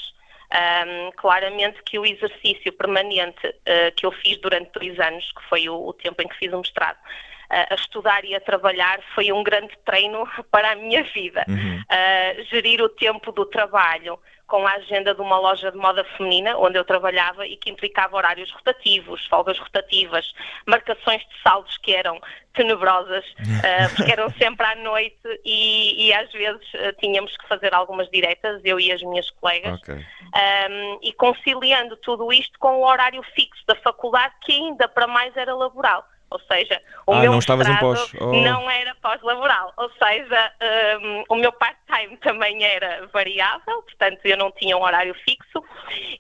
Um, 0.51 1.13
claramente 1.13 1.83
que 1.83 1.99
o 1.99 2.07
exercício 2.07 2.73
permanente 2.73 3.47
uh, 3.47 3.95
que 3.95 4.07
eu 4.07 4.11
fiz 4.11 4.39
durante 4.39 4.71
dois 4.73 4.99
anos, 4.99 5.31
que 5.33 5.43
foi 5.47 5.69
o, 5.69 5.75
o 5.75 5.93
tempo 5.93 6.23
em 6.23 6.29
que 6.29 6.37
fiz 6.37 6.51
o 6.55 6.59
mestrado, 6.59 6.97
uh, 6.97 7.67
a 7.71 7.75
estudar 7.75 8.25
e 8.25 8.35
a 8.35 8.41
trabalhar, 8.41 8.99
foi 9.15 9.31
um 9.31 9.43
grande 9.43 9.77
treino 9.85 10.27
para 10.51 10.73
a 10.73 10.75
minha 10.75 11.03
vida. 11.03 11.45
Uhum. 11.47 11.81
Uh, 11.81 12.45
gerir 12.45 12.81
o 12.81 12.89
tempo 12.89 13.31
do 13.31 13.45
trabalho, 13.45 14.19
com 14.49 14.67
a 14.67 14.73
agenda 14.73 15.15
de 15.15 15.21
uma 15.21 15.39
loja 15.39 15.71
de 15.71 15.77
moda 15.77 16.03
feminina, 16.17 16.57
onde 16.57 16.79
eu 16.79 16.85
trabalhava 16.85 17.47
e 17.47 17.55
que 17.57 17.71
implicava 17.71 18.17
horários 18.17 18.51
rotativos, 18.51 19.25
folgas 19.27 19.59
rotativas, 19.59 20.33
marcações 20.67 21.21
de 21.21 21.43
saldos 21.43 21.77
que 21.79 21.95
eram 21.95 22.19
tenebrosas, 22.55 23.25
uh, 23.27 23.95
porque 23.95 24.11
eram 24.11 24.31
sempre 24.31 24.67
à 24.67 24.75
noite 24.77 25.19
e, 25.45 26.07
e 26.07 26.13
às 26.15 26.33
vezes 26.33 26.67
uh, 26.75 26.93
tínhamos 26.99 27.37
que 27.37 27.47
fazer 27.47 27.75
algumas 27.75 28.11
diretas, 28.11 28.63
eu 28.65 28.81
e 28.81 28.91
as 28.91 29.03
minhas 29.03 29.31
colegas, 29.33 29.79
okay. 29.81 29.97
um, 29.97 30.99
e 31.03 31.13
conciliando 31.13 31.95
tudo 31.99 32.33
isto 32.33 32.59
com 32.59 32.79
o 32.79 32.87
horário 32.87 33.23
fixo 33.35 33.63
da 33.67 33.75
faculdade, 33.77 34.35
que 34.41 34.53
ainda 34.53 34.89
para 34.89 35.07
mais 35.07 35.37
era 35.37 35.55
laboral. 35.55 36.05
Ou 36.31 36.39
seja, 36.41 36.81
o 37.07 37.13
ah, 37.13 37.21
meu 37.21 37.33
não 37.33 37.39
estavas 37.39 37.67
em 37.67 37.77
pós. 37.79 38.13
Oh. 38.21 38.33
não 38.33 38.71
era 38.71 38.95
pós-laboral. 38.97 39.73
Ou 39.77 39.91
seja, 39.93 40.53
um, 41.01 41.25
o 41.31 41.37
meu 41.37 41.53
part-time 41.53 42.17
também 42.23 42.63
era 42.65 43.07
variável, 43.07 43.83
portanto 43.83 44.21
eu 44.25 44.37
não 44.37 44.51
tinha 44.53 44.77
um 44.77 44.83
horário 44.83 45.15
fixo. 45.15 45.65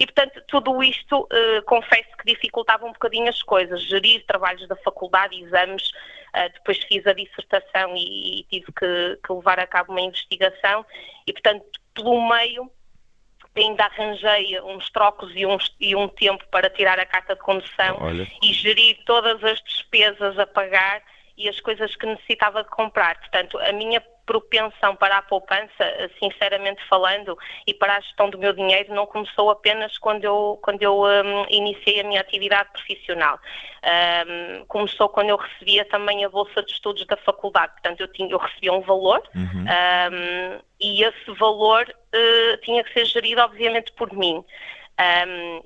E, 0.01 0.07
portanto, 0.07 0.43
tudo 0.49 0.83
isto, 0.83 1.21
uh, 1.21 1.63
confesso 1.67 2.09
que 2.19 2.33
dificultava 2.33 2.87
um 2.87 2.93
bocadinho 2.93 3.29
as 3.29 3.43
coisas. 3.43 3.83
Gerir 3.83 4.25
trabalhos 4.27 4.67
da 4.67 4.77
faculdade, 4.77 5.39
exames, 5.43 5.91
uh, 6.35 6.53
depois 6.55 6.79
fiz 6.85 7.07
a 7.07 7.13
dissertação 7.13 7.95
e, 7.95 8.41
e 8.41 8.45
tive 8.45 8.73
que, 8.73 9.19
que 9.25 9.33
levar 9.33 9.61
a 9.61 9.67
cabo 9.67 9.93
uma 9.93 10.01
investigação. 10.01 10.87
E, 11.27 11.33
portanto, 11.33 11.65
pelo 11.95 12.29
meio 12.29 12.71
ainda 13.59 13.85
arranjei 13.85 14.61
uns 14.61 14.91
trocos 14.91 15.31
e, 15.35 15.45
uns, 15.47 15.75
e 15.81 15.95
um 15.95 16.09
tempo 16.09 16.45
para 16.51 16.71
tirar 16.71 16.99
a 16.99 17.07
carta 17.07 17.35
de 17.35 17.41
condução 17.41 17.99
Olha. 18.01 18.27
e 18.43 18.53
gerir 18.53 18.99
todas 19.05 19.43
as 19.45 19.61
despesas 19.63 20.39
a 20.39 20.47
pagar 20.47 21.03
e 21.37 21.49
as 21.49 21.61
coisas 21.61 21.95
que 21.95 22.07
necessitava 22.07 22.63
de 22.63 22.71
comprar. 22.71 23.19
Portanto, 23.21 23.59
a 23.59 23.73
minha 23.73 24.03
propensão 24.29 24.95
para 24.95 25.17
a 25.17 25.23
poupança, 25.23 26.11
sinceramente 26.19 26.87
falando, 26.87 27.37
e 27.67 27.73
para 27.73 27.97
a 27.97 28.01
gestão 28.01 28.29
do 28.29 28.37
meu 28.37 28.53
dinheiro 28.53 28.95
não 28.95 29.07
começou 29.07 29.51
apenas 29.51 29.97
quando 29.97 30.23
eu, 30.23 30.59
quando 30.63 30.83
eu 30.83 31.01
um, 31.01 31.47
iniciei 31.49 32.01
a 32.01 32.05
minha 32.05 32.21
atividade 32.21 32.69
profissional. 32.71 33.41
Um, 33.83 34.67
começou 34.67 35.09
quando 35.09 35.31
eu 35.31 35.39
recebia 35.39 35.87
também 35.87 36.27
a 36.27 36.29
bolsa 36.29 36.63
de 36.63 36.73
estudos 36.73 37.07
da 37.07 37.17
faculdade. 37.17 37.73
Portanto, 37.73 38.03
eu, 38.03 38.09
tinha, 38.09 38.31
eu 38.31 38.39
recebia 38.39 38.75
um 38.75 38.83
valor 38.83 39.23
uhum. 39.35 39.65
um, 39.65 40.61
e 40.79 41.03
esse 41.03 41.31
valor 41.39 41.89
uh, 41.89 42.57
tinha 42.59 42.85
que 42.85 42.93
ser 42.93 43.07
gerido, 43.07 43.41
obviamente, 43.41 43.91
por 43.93 44.13
mim. 44.13 44.45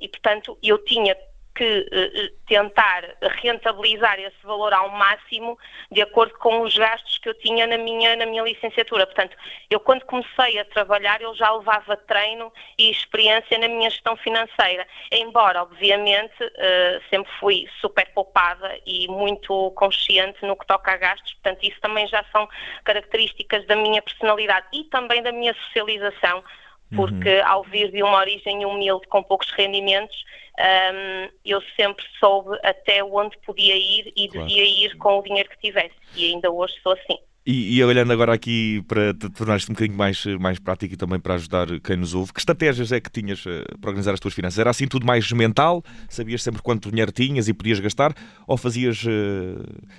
e, 0.01 0.09
portanto, 0.09 0.57
eu 0.63 0.79
tinha 0.85 1.17
que 1.55 1.81
uh, 1.81 2.37
tentar 2.47 3.05
rentabilizar 3.43 4.19
esse 4.19 4.37
valor 4.43 4.73
ao 4.73 4.89
máximo 4.91 5.59
de 5.91 6.03
acordo 6.03 6.35
com 6.39 6.63
os 6.63 6.77
gastos 6.77 7.19
que 7.19 7.29
eu 7.29 7.35
tinha 7.35 7.67
na 7.67 7.79
minha, 7.79 8.17
na 8.17 8.27
minha 8.27 8.43
licenciatura. 8.43 9.07
Portanto, 9.07 9.37
eu 9.71 9.79
quando 9.81 10.05
comecei 10.05 10.59
a 10.59 10.65
trabalhar, 10.65 11.21
eu 11.21 11.35
já 11.35 11.51
levava 11.53 11.97
treino 11.97 12.53
e 12.79 12.91
experiência 12.91 13.59
na 13.59 13.69
minha 13.69 13.91
gestão 13.91 14.17
financeira, 14.17 14.87
embora, 15.11 15.63
obviamente, 15.63 16.43
uh, 16.43 17.03
sempre 17.11 17.31
fui 17.39 17.69
super 17.81 18.07
poupada 18.15 18.79
e 18.87 19.07
muito 19.09 19.71
consciente 19.73 20.45
no 20.45 20.57
que 20.57 20.67
toca 20.67 20.93
a 20.93 20.97
gastos, 20.97 21.35
portanto, 21.35 21.63
isso 21.65 21.81
também 21.81 22.07
já 22.09 22.25
são 22.33 22.49
características 22.85 23.67
da 23.67 23.77
minha 23.77 24.03
personalidade 24.03 24.67
e 24.73 24.85
também 24.85 25.23
da 25.23 25.33
minha 25.33 25.55
socialização, 25.55 26.43
porque 26.95 27.41
uhum. 27.41 27.47
ao 27.47 27.63
vir 27.65 27.91
de 27.91 28.03
uma 28.03 28.19
origem 28.19 28.65
humilde 28.65 29.07
com 29.09 29.23
poucos 29.23 29.51
rendimentos, 29.53 30.17
um, 30.59 31.29
eu 31.45 31.63
sempre 31.77 32.05
soube 32.19 32.59
até 32.63 33.03
onde 33.03 33.37
podia 33.39 33.77
ir 33.77 34.13
e 34.17 34.29
claro. 34.29 34.47
devia 34.47 34.65
ir 34.65 34.97
com 34.99 35.19
o 35.19 35.23
dinheiro 35.23 35.49
que 35.49 35.59
tivesse. 35.59 35.95
E 36.15 36.33
ainda 36.33 36.51
hoje 36.51 36.75
sou 36.83 36.93
assim. 36.93 37.19
E, 37.45 37.77
e, 37.77 37.85
olhando 37.85 38.13
agora 38.13 38.33
aqui 38.33 38.85
para 38.87 39.13
te 39.13 39.29
tornar-te 39.31 39.69
um 39.69 39.75
bocadinho 39.75 39.99
mais, 39.99 40.25
mais 40.39 40.61
prático 40.61 40.95
e 40.95 40.97
também 40.97 41.19
para 41.19 41.35
ajudar 41.35 41.67
quem 41.81 41.97
nos 41.97 42.15
ouve, 42.15 42.33
que 42.33 42.39
estratégias 42.39 42.93
é 42.93 43.01
que 43.01 43.11
tinhas 43.11 43.45
eh, 43.45 43.65
para 43.81 43.91
organizar 43.91 44.15
as 44.15 44.21
tuas 44.21 44.33
finanças? 44.33 44.61
Era 44.61 44.71
assim 44.71 44.87
tudo 44.87 45.05
mais 45.05 45.31
mental? 45.33 45.83
Sabias 46.09 46.41
sempre 46.41 46.63
quanto 46.63 46.89
dinheiro 46.89 47.11
tinhas 47.11 47.49
e 47.49 47.53
podias 47.53 47.81
gastar? 47.81 48.15
Ou 48.47 48.57
fazias, 48.57 49.03
uh, 49.03 49.09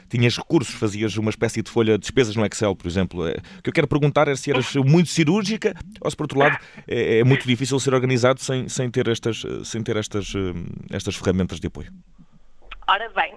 tinhas 0.07 0.37
recursos, 0.37 0.73
fazias 0.75 1.17
uma 1.17 1.29
espécie 1.29 1.61
de 1.61 1.69
folha 1.69 1.97
de 1.97 1.99
despesas 1.99 2.33
no 2.33 2.45
Excel, 2.45 2.77
por 2.77 2.87
exemplo? 2.87 3.27
Eh, 3.27 3.35
o 3.59 3.61
que 3.61 3.69
eu 3.69 3.73
quero 3.73 3.89
perguntar 3.89 4.29
é 4.29 4.35
se 4.37 4.49
eras 4.49 4.73
muito 4.75 5.09
cirúrgica 5.09 5.73
ou 5.99 6.09
se, 6.09 6.15
por 6.15 6.23
outro 6.23 6.39
lado, 6.39 6.57
é, 6.87 7.19
é 7.19 7.23
muito 7.25 7.45
difícil 7.45 7.77
ser 7.77 7.93
organizado 7.93 8.39
sem, 8.39 8.69
sem 8.69 8.89
ter, 8.89 9.09
estas, 9.09 9.43
sem 9.65 9.83
ter 9.83 9.97
estas, 9.97 10.31
estas 10.89 11.17
ferramentas 11.17 11.59
de 11.59 11.67
apoio. 11.67 11.91
Ora 12.87 13.09
bem, 13.09 13.33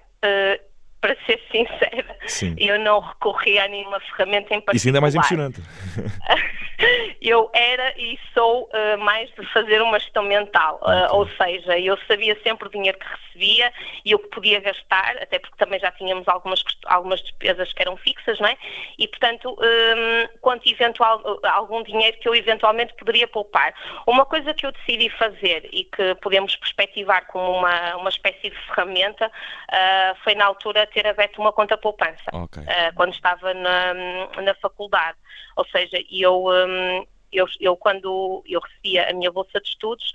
para 1.07 1.17
ser 1.25 1.41
sincera, 1.53 2.17
Sim. 2.27 2.57
eu 2.59 2.81
não 2.81 2.99
recorri 2.99 3.61
a 3.61 3.69
nenhuma 3.69 4.01
ferramenta 4.01 4.53
em 4.53 4.61
particular. 4.61 4.75
Isso 4.75 4.89
ainda 4.89 4.99
é 4.99 5.01
mais 5.01 5.15
impressionante. 5.15 5.63
eu 7.23 7.49
era 7.55 7.95
e 7.97 8.19
sou 8.35 8.65
uh, 8.65 8.99
mais 8.99 9.31
de 9.35 9.47
fazer 9.53 9.81
uma 9.81 10.01
gestão 10.01 10.25
mental, 10.25 10.81
uh, 10.83 11.15
ou 11.15 11.29
seja, 11.29 11.79
eu 11.79 11.97
sabia 12.09 12.37
sempre 12.43 12.67
o 12.67 12.71
dinheiro 12.71 12.99
que 12.99 13.07
recebia 13.07 13.73
e 14.05 14.15
o 14.15 14.19
que 14.19 14.29
podia 14.29 14.61
gastar, 14.61 15.17
até 15.23 15.39
porque 15.39 15.57
também 15.57 15.79
já 15.79 15.93
tínhamos 15.93 16.27
algumas, 16.27 16.63
algumas 16.87 17.21
despesas 17.23 17.73
que 17.73 17.83
eram 17.83 17.97
fixas, 17.97 18.41
não 18.41 18.49
é? 18.49 18.57
E, 18.99 19.07
portanto, 19.07 19.51
um, 19.51 19.65
ehm, 19.65 20.29
quanto 20.41 20.69
eventual, 20.69 21.23
algum 21.45 21.83
dinheiro 21.83 22.19
que 22.19 22.29
eu 22.29 22.35
eventualmente 22.35 22.95
poderia 22.95 23.29
poupar. 23.29 23.73
Uma 24.07 24.25
coisa 24.27 24.53
que 24.53 24.67
eu 24.67 24.73
decidi 24.73 25.09
fazer 25.11 25.69
e 25.73 25.85
que 25.85 26.15
podemos 26.17 26.57
perspectivar 26.57 27.27
como 27.27 27.59
uma, 27.59 27.97
uma 27.97 28.09
espécie 28.09 28.51
de 28.51 28.57
ferramenta 28.67 29.27
uh, 29.27 30.17
foi 30.25 30.35
na 30.35 30.47
altura 30.47 30.87
ter 30.97 31.07
aberto 31.07 31.39
uma 31.39 31.53
conta 31.53 31.77
poupança, 31.77 32.31
okay. 32.33 32.65
quando 32.95 33.13
estava 33.13 33.53
na, 33.53 33.93
na 34.41 34.55
faculdade. 34.55 35.19
Ou 35.55 35.67
seja, 35.67 35.99
eu, 36.11 36.47
um, 36.47 37.07
eu, 37.31 37.47
eu 37.61 37.77
quando 37.77 38.43
eu 38.47 38.61
recebia 38.61 39.11
a 39.11 39.13
minha 39.13 39.31
bolsa 39.31 39.61
de 39.61 39.69
estudos, 39.69 40.15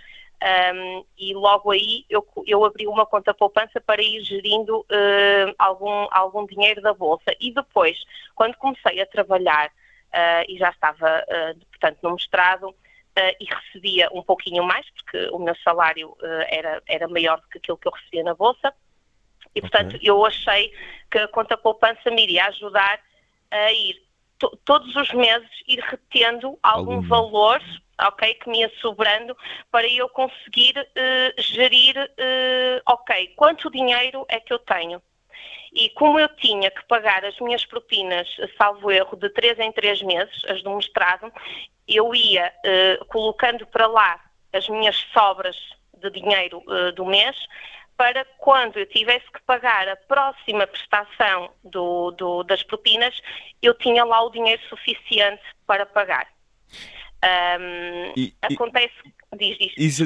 um, 0.74 1.06
e 1.20 1.36
logo 1.36 1.70
aí 1.70 2.04
eu, 2.10 2.28
eu 2.48 2.66
abri 2.66 2.88
uma 2.88 3.06
conta 3.06 3.32
poupança 3.32 3.80
para 3.80 4.02
ir 4.02 4.24
gerindo 4.24 4.80
uh, 4.80 5.54
algum, 5.60 6.08
algum 6.10 6.48
dinheiro 6.48 6.82
da 6.82 6.96
bolsa. 6.96 7.32
E 7.40 7.54
depois, 7.54 7.96
quando 8.34 8.58
comecei 8.58 9.00
a 9.00 9.06
trabalhar 9.06 9.68
uh, 9.68 10.44
e 10.50 10.58
já 10.58 10.72
estava, 10.72 11.24
uh, 11.30 11.66
portanto, 11.68 12.00
no 12.02 12.14
mestrado, 12.14 12.76
e 13.42 13.46
recebia 13.46 14.10
um 14.14 14.24
pouquinho 14.24 14.64
mais, 14.64 14.90
porque 14.92 15.28
o 15.34 15.38
meu 15.38 15.54
salário 15.58 16.16
era, 16.48 16.82
era 16.88 17.10
maior 17.10 17.42
do 17.42 17.48
que 17.50 17.58
aquilo 17.58 17.78
que 17.78 17.86
eu 17.86 17.92
recebia 17.92 18.24
na 18.24 18.34
bolsa, 18.34 18.74
e 19.56 19.62
portanto 19.62 19.96
okay. 19.96 20.10
eu 20.10 20.26
achei 20.26 20.74
que 21.10 21.18
a 21.18 21.28
conta 21.28 21.58
poupança 21.58 22.10
me 22.10 22.24
iria 22.24 22.46
ajudar 22.46 23.00
a 23.50 23.72
ir 23.72 24.02
todos 24.66 24.96
os 24.96 25.12
meses 25.14 25.50
ir 25.68 25.80
retendo 25.80 26.58
algum, 26.64 26.94
algum 26.94 27.02
valor 27.02 27.62
ok, 28.08 28.34
que 28.36 28.50
me 28.50 28.60
ia 28.60 28.72
sobrando 28.82 29.36
para 29.72 29.88
eu 29.88 30.10
conseguir 30.10 30.76
uh, 30.78 31.42
gerir, 31.42 31.98
uh, 31.98 32.82
ok, 32.88 33.34
quanto 33.36 33.72
dinheiro 33.72 34.26
é 34.28 34.40
que 34.40 34.54
eu 34.54 34.60
tenho. 34.60 35.02
E 35.74 35.90
como 35.92 36.20
eu 36.20 36.28
tinha 36.36 36.70
que 36.70 36.84
pagar 36.86 37.24
as 37.24 37.40
minhas 37.40 37.66
propinas, 37.66 38.28
salvo 38.58 38.92
erro, 38.92 39.16
de 39.16 39.30
três 39.30 39.58
em 39.58 39.72
três 39.72 40.02
meses, 40.02 40.44
as 40.46 40.62
do 40.64 40.76
mestrado, 40.76 41.32
eu 41.88 42.14
ia 42.14 42.52
uh, 42.66 43.06
colocando 43.06 43.66
para 43.68 43.88
lá 43.88 44.20
as 44.52 44.68
minhas 44.68 44.98
sobras 45.14 45.56
de 45.98 46.10
dinheiro 46.10 46.64
do 46.96 47.06
mês, 47.06 47.38
para 47.98 48.26
quando 48.38 48.78
eu 48.78 48.86
tivesse 48.88 49.26
que 49.32 49.42
pagar 49.46 49.88
a 49.88 49.96
próxima 49.96 50.66
prestação 50.68 51.52
do, 51.64 52.12
do, 52.12 52.44
das 52.44 52.64
propinas, 52.64 53.16
eu 53.62 53.74
tinha 53.76 54.04
lá 54.04 54.24
o 54.24 54.30
dinheiro 54.32 54.62
suficiente 54.70 55.44
para 55.68 55.86
pagar. 55.86 56.28
Um, 57.24 58.14
e, 58.18 58.34
acontece. 58.42 58.94
Diz, 59.38 59.58
diz. 59.58 59.74
Isso, 59.78 60.04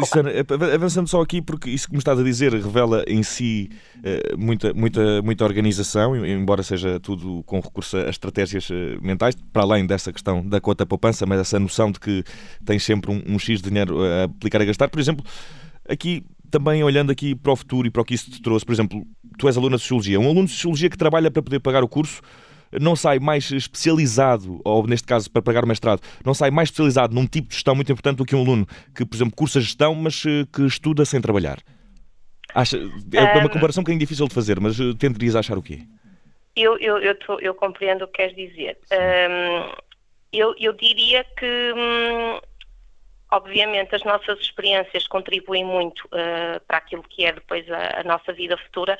avançando 0.75 1.07
só 1.07 1.19
aqui, 1.19 1.41
porque 1.41 1.69
isso 1.69 1.87
que 1.87 1.93
me 1.93 1.97
estás 1.97 2.19
a 2.19 2.23
dizer 2.23 2.53
revela 2.53 3.03
em 3.07 3.23
si 3.23 3.71
uh, 3.97 4.37
muita, 4.37 4.71
muita, 4.71 5.21
muita 5.23 5.43
organização, 5.43 6.15
embora 6.23 6.61
seja 6.61 6.99
tudo 6.99 7.41
com 7.43 7.59
recurso 7.59 7.97
a 7.97 8.09
estratégias 8.09 8.69
uh, 8.69 8.73
mentais, 9.01 9.33
para 9.51 9.63
além 9.63 9.87
dessa 9.87 10.13
questão 10.13 10.47
da 10.47 10.61
conta 10.61 10.85
poupança, 10.85 11.25
mas 11.25 11.39
essa 11.39 11.59
noção 11.59 11.91
de 11.91 11.99
que 11.99 12.23
tens 12.63 12.83
sempre 12.83 13.09
um, 13.09 13.23
um 13.25 13.39
X 13.39 13.63
de 13.63 13.69
dinheiro 13.69 14.03
a 14.03 14.25
aplicar 14.25 14.61
a 14.61 14.65
gastar. 14.65 14.89
Por 14.89 14.99
exemplo, 14.99 15.25
aqui 15.89 16.23
também 16.55 16.81
olhando 16.85 17.11
aqui 17.11 17.35
para 17.35 17.51
o 17.51 17.55
futuro 17.55 17.85
e 17.85 17.91
para 17.91 18.01
o 18.01 18.05
que 18.05 18.13
isso 18.13 18.31
te 18.31 18.41
trouxe, 18.41 18.65
por 18.65 18.71
exemplo, 18.71 19.05
tu 19.37 19.45
és 19.47 19.57
aluno 19.57 19.75
de 19.75 19.81
Sociologia, 19.81 20.17
um 20.17 20.29
aluno 20.29 20.45
de 20.45 20.53
Sociologia 20.53 20.89
que 20.89 20.97
trabalha 20.97 21.29
para 21.29 21.43
poder 21.43 21.59
pagar 21.59 21.83
o 21.83 21.87
curso 21.87 22.21
não 22.79 22.95
sai 22.95 23.19
mais 23.19 23.51
especializado, 23.51 24.59
ou 24.63 24.87
neste 24.87 25.05
caso 25.05 25.29
para 25.29 25.41
pagar 25.41 25.65
o 25.65 25.67
mestrado, 25.67 26.01
não 26.25 26.33
sai 26.33 26.51
mais 26.51 26.67
especializado 26.67 27.13
num 27.13 27.27
tipo 27.27 27.49
de 27.49 27.55
gestão 27.55 27.75
muito 27.75 27.91
importante 27.91 28.17
do 28.17 28.25
que 28.25 28.35
um 28.35 28.39
aluno 28.39 28.65
que, 28.95 29.05
por 29.05 29.15
exemplo, 29.15 29.35
cursa 29.35 29.61
gestão, 29.61 29.93
mas 29.95 30.23
eh, 30.25 30.45
que 30.51 30.65
estuda 30.65 31.05
sem 31.05 31.21
trabalhar. 31.21 31.59
Acha, 32.53 32.77
é 32.77 33.37
uma 33.37 33.49
comparação 33.49 33.81
um 33.81 33.83
bocadinho 33.83 33.99
difícil 33.99 34.27
de 34.27 34.33
fazer, 34.33 34.59
mas 34.59 34.79
eh, 34.79 34.93
tenderias 34.97 35.35
a 35.35 35.39
achar 35.39 35.57
o 35.57 35.61
quê? 35.61 35.79
Eu, 36.55 36.77
eu, 36.79 36.97
eu, 36.97 37.15
tô, 37.19 37.39
eu 37.39 37.53
compreendo 37.53 38.05
o 38.05 38.07
que 38.07 38.13
queres 38.13 38.35
dizer. 38.35 38.77
Um, 38.91 39.71
eu, 40.33 40.53
eu 40.59 40.73
diria 40.73 41.23
que 41.37 41.73
hum, 41.75 42.39
Obviamente, 43.35 43.93
as 43.93 44.03
nossas 44.05 44.39
experiências 44.39 45.05
contribuem 45.07 45.65
muito 45.65 46.05
uh, 46.05 46.57
para 46.65 46.77
aquilo 46.77 47.03
que 47.03 47.25
é 47.25 47.33
depois 47.33 47.69
a, 47.69 47.99
a 47.99 48.03
nossa 48.05 48.31
vida 48.31 48.55
futura. 48.55 48.97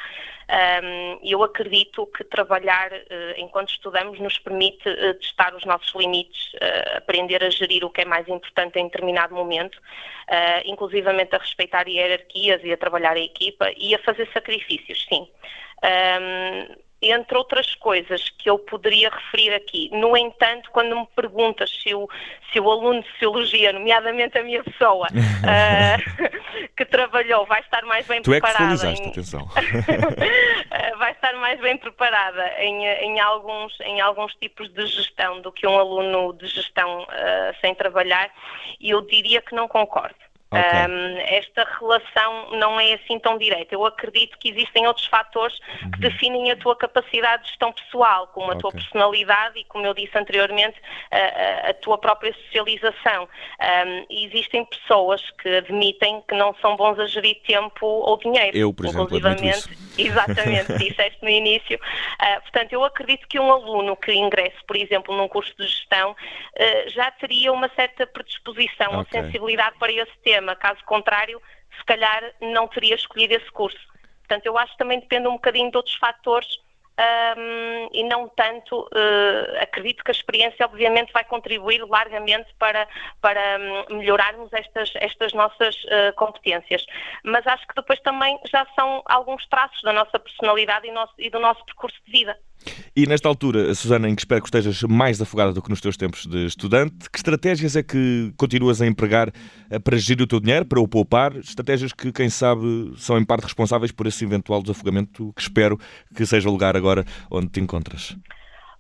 Um, 0.83 1.19
eu 1.23 1.41
acredito 1.41 2.05
que 2.07 2.21
trabalhar 2.25 2.91
uh, 2.91 3.33
enquanto 3.37 3.69
estudamos 3.69 4.19
nos 4.19 4.37
permite 4.37 4.89
uh, 4.89 5.13
testar 5.13 5.55
os 5.55 5.63
nossos 5.63 5.95
limites, 5.95 6.51
aprender 6.97 7.45
a 7.45 7.49
gerir 7.49 7.85
o 7.85 7.89
que 7.89 8.01
é 8.01 8.05
mais 8.05 8.27
importante 8.27 8.77
em 8.77 8.85
determinado 8.85 9.33
momento, 9.33 9.77
inclusivamente 10.65 11.35
a 11.35 11.39
respeitar 11.39 11.87
hierarquias 11.87 12.61
e 12.63 12.73
a 12.73 12.77
trabalhar 12.77 13.15
em 13.17 13.25
equipa 13.25 13.71
e 13.77 13.95
a 13.95 13.99
fazer 13.99 14.27
sacrifícios, 14.33 15.05
sim. 15.07 15.27
Um, 15.83 16.84
entre 17.11 17.37
outras 17.37 17.75
coisas 17.75 18.29
que 18.29 18.49
eu 18.49 18.57
poderia 18.57 19.09
referir 19.09 19.53
aqui. 19.53 19.89
No 19.91 20.15
entanto, 20.15 20.69
quando 20.71 20.95
me 20.95 21.07
perguntas 21.15 21.69
se 21.81 21.93
o, 21.93 22.09
se 22.51 22.59
o 22.59 22.69
aluno 22.69 23.01
de 23.01 23.09
Sociologia, 23.11 23.73
nomeadamente 23.73 24.37
a 24.37 24.43
minha 24.43 24.63
pessoa, 24.63 25.07
uh, 25.07 26.69
que 26.75 26.85
trabalhou, 26.85 27.45
vai 27.45 27.61
estar 27.61 27.83
mais 27.85 28.05
bem 28.07 28.21
tu 28.21 28.31
preparada... 28.31 28.77
Tu 28.77 28.85
é 28.85 28.93
que 28.93 29.01
em... 29.03 29.09
atenção. 29.09 29.41
uh, 29.43 30.97
vai 30.97 31.11
estar 31.11 31.33
mais 31.33 31.59
bem 31.59 31.77
preparada 31.77 32.53
em, 32.59 32.85
em, 32.85 33.19
alguns, 33.19 33.79
em 33.81 34.01
alguns 34.01 34.33
tipos 34.35 34.69
de 34.73 34.85
gestão 34.87 35.41
do 35.41 35.51
que 35.51 35.67
um 35.67 35.77
aluno 35.77 36.33
de 36.33 36.47
gestão 36.47 37.03
uh, 37.03 37.55
sem 37.61 37.75
trabalhar, 37.75 38.29
e 38.79 38.89
eu 38.89 39.01
diria 39.01 39.41
que 39.41 39.53
não 39.53 39.67
concordo. 39.67 40.24
Okay. 40.51 40.61
Um, 40.61 41.17
esta 41.25 41.67
relação 41.79 42.51
não 42.51 42.79
é 42.79 42.93
assim 42.93 43.17
tão 43.19 43.37
direta. 43.37 43.73
Eu 43.73 43.85
acredito 43.85 44.37
que 44.37 44.49
existem 44.49 44.85
outros 44.87 45.07
fatores 45.07 45.57
uhum. 45.81 45.91
que 45.91 45.99
definem 45.99 46.51
a 46.51 46.55
tua 46.55 46.75
capacidade 46.75 47.43
de 47.43 47.49
gestão 47.49 47.73
pessoal, 47.73 48.27
como 48.27 48.45
a 48.45 48.49
okay. 48.49 48.61
tua 48.61 48.71
personalidade 48.71 49.59
e, 49.59 49.63
como 49.65 49.85
eu 49.85 49.93
disse 49.93 50.15
anteriormente, 50.17 50.79
a, 51.11 51.17
a, 51.17 51.69
a 51.71 51.73
tua 51.73 51.97
própria 51.97 52.33
socialização. 52.45 53.27
Um, 53.59 54.05
existem 54.09 54.63
pessoas 54.65 55.21
que 55.41 55.49
admitem 55.49 56.23
que 56.27 56.35
não 56.35 56.53
são 56.61 56.75
bons 56.75 56.99
a 56.99 57.07
gerir 57.07 57.41
tempo 57.45 57.85
ou 57.85 58.17
dinheiro. 58.17 58.55
Eu, 58.55 58.73
por 58.73 58.85
exemplo, 58.85 59.17
isso. 59.43 59.69
Exatamente, 59.97 60.73
disseste 60.77 61.17
no 61.23 61.29
início. 61.29 61.77
Uh, 61.77 62.41
portanto, 62.41 62.71
eu 62.71 62.83
acredito 62.83 63.27
que 63.27 63.39
um 63.39 63.51
aluno 63.51 63.95
que 63.95 64.13
ingresse, 64.13 64.57
por 64.67 64.75
exemplo, 64.75 65.15
num 65.15 65.27
curso 65.27 65.53
de 65.57 65.65
gestão, 65.65 66.11
uh, 66.11 66.89
já 66.89 67.09
teria 67.11 67.51
uma 67.51 67.69
certa 67.75 68.05
predisposição 68.05 68.99
okay. 68.99 69.19
ou 69.19 69.25
sensibilidade 69.25 69.75
para 69.79 69.91
esse 69.91 70.17
tema 70.23 70.34
sistema. 70.35 70.55
Caso 70.55 70.83
contrário, 70.85 71.41
se 71.77 71.85
calhar 71.85 72.31
não 72.41 72.67
teria 72.67 72.95
escolhido 72.95 73.33
esse 73.33 73.51
curso. 73.51 73.79
Portanto, 74.19 74.45
eu 74.45 74.57
acho 74.57 74.71
que 74.73 74.77
também 74.77 74.99
depende 74.99 75.27
um 75.27 75.33
bocadinho 75.33 75.69
de 75.69 75.77
outros 75.77 75.95
fatores 75.95 76.47
um, 76.97 77.89
e 77.91 78.03
não 78.05 78.29
tanto, 78.29 78.83
uh, 78.83 79.61
acredito 79.61 80.03
que 80.03 80.11
a 80.11 80.13
experiência 80.13 80.65
obviamente 80.65 81.11
vai 81.11 81.25
contribuir 81.25 81.83
largamente 81.85 82.53
para, 82.57 82.87
para 83.19 83.59
um, 83.89 83.97
melhorarmos 83.97 84.51
estas, 84.53 84.93
estas 84.95 85.33
nossas 85.33 85.75
uh, 85.83 86.13
competências, 86.15 86.85
mas 87.23 87.45
acho 87.45 87.67
que 87.67 87.75
depois 87.75 87.99
também 87.99 88.39
já 88.49 88.65
são 88.75 89.03
alguns 89.05 89.45
traços 89.47 89.81
da 89.81 89.91
nossa 89.91 90.17
personalidade 90.17 90.87
e, 90.87 90.91
nosso, 90.91 91.13
e 91.19 91.29
do 91.29 91.39
nosso 91.39 91.63
percurso 91.65 91.97
de 92.05 92.11
vida. 92.11 92.39
E 92.97 93.05
nesta 93.05 93.27
altura, 93.27 93.73
Susana, 93.75 94.07
em 94.07 94.15
que 94.15 94.21
espero 94.21 94.41
que 94.41 94.47
estejas 94.47 94.81
mais 94.83 95.21
afogada 95.21 95.51
do 95.51 95.61
que 95.61 95.69
nos 95.69 95.81
teus 95.81 95.97
tempos 95.97 96.25
de 96.25 96.45
estudante, 96.45 97.09
que 97.09 97.17
estratégias 97.17 97.75
é 97.75 97.83
que 97.83 98.31
continuas 98.37 98.81
a 98.81 98.87
empregar 98.87 99.33
eh, 99.69 99.77
para 99.77 99.97
gerir 99.97 100.23
o 100.23 100.27
teu 100.27 100.39
dinheiro, 100.39 100.65
para 100.65 100.79
o 100.79 100.87
poupar? 100.87 101.35
Estratégias 101.35 101.91
que, 101.91 102.09
quem 102.13 102.29
sabe, 102.29 102.93
são 102.95 103.17
em 103.17 103.25
parte 103.25 103.43
responsáveis 103.43 103.91
por 103.91 104.07
esse 104.07 104.23
eventual 104.23 104.61
desafogamento 104.61 105.33
que 105.35 105.41
espero 105.41 105.77
que 106.15 106.25
seja 106.25 106.47
o 106.47 106.51
lugar 106.53 106.77
agora 106.77 107.03
onde 107.29 107.49
te 107.49 107.59
encontras. 107.59 108.15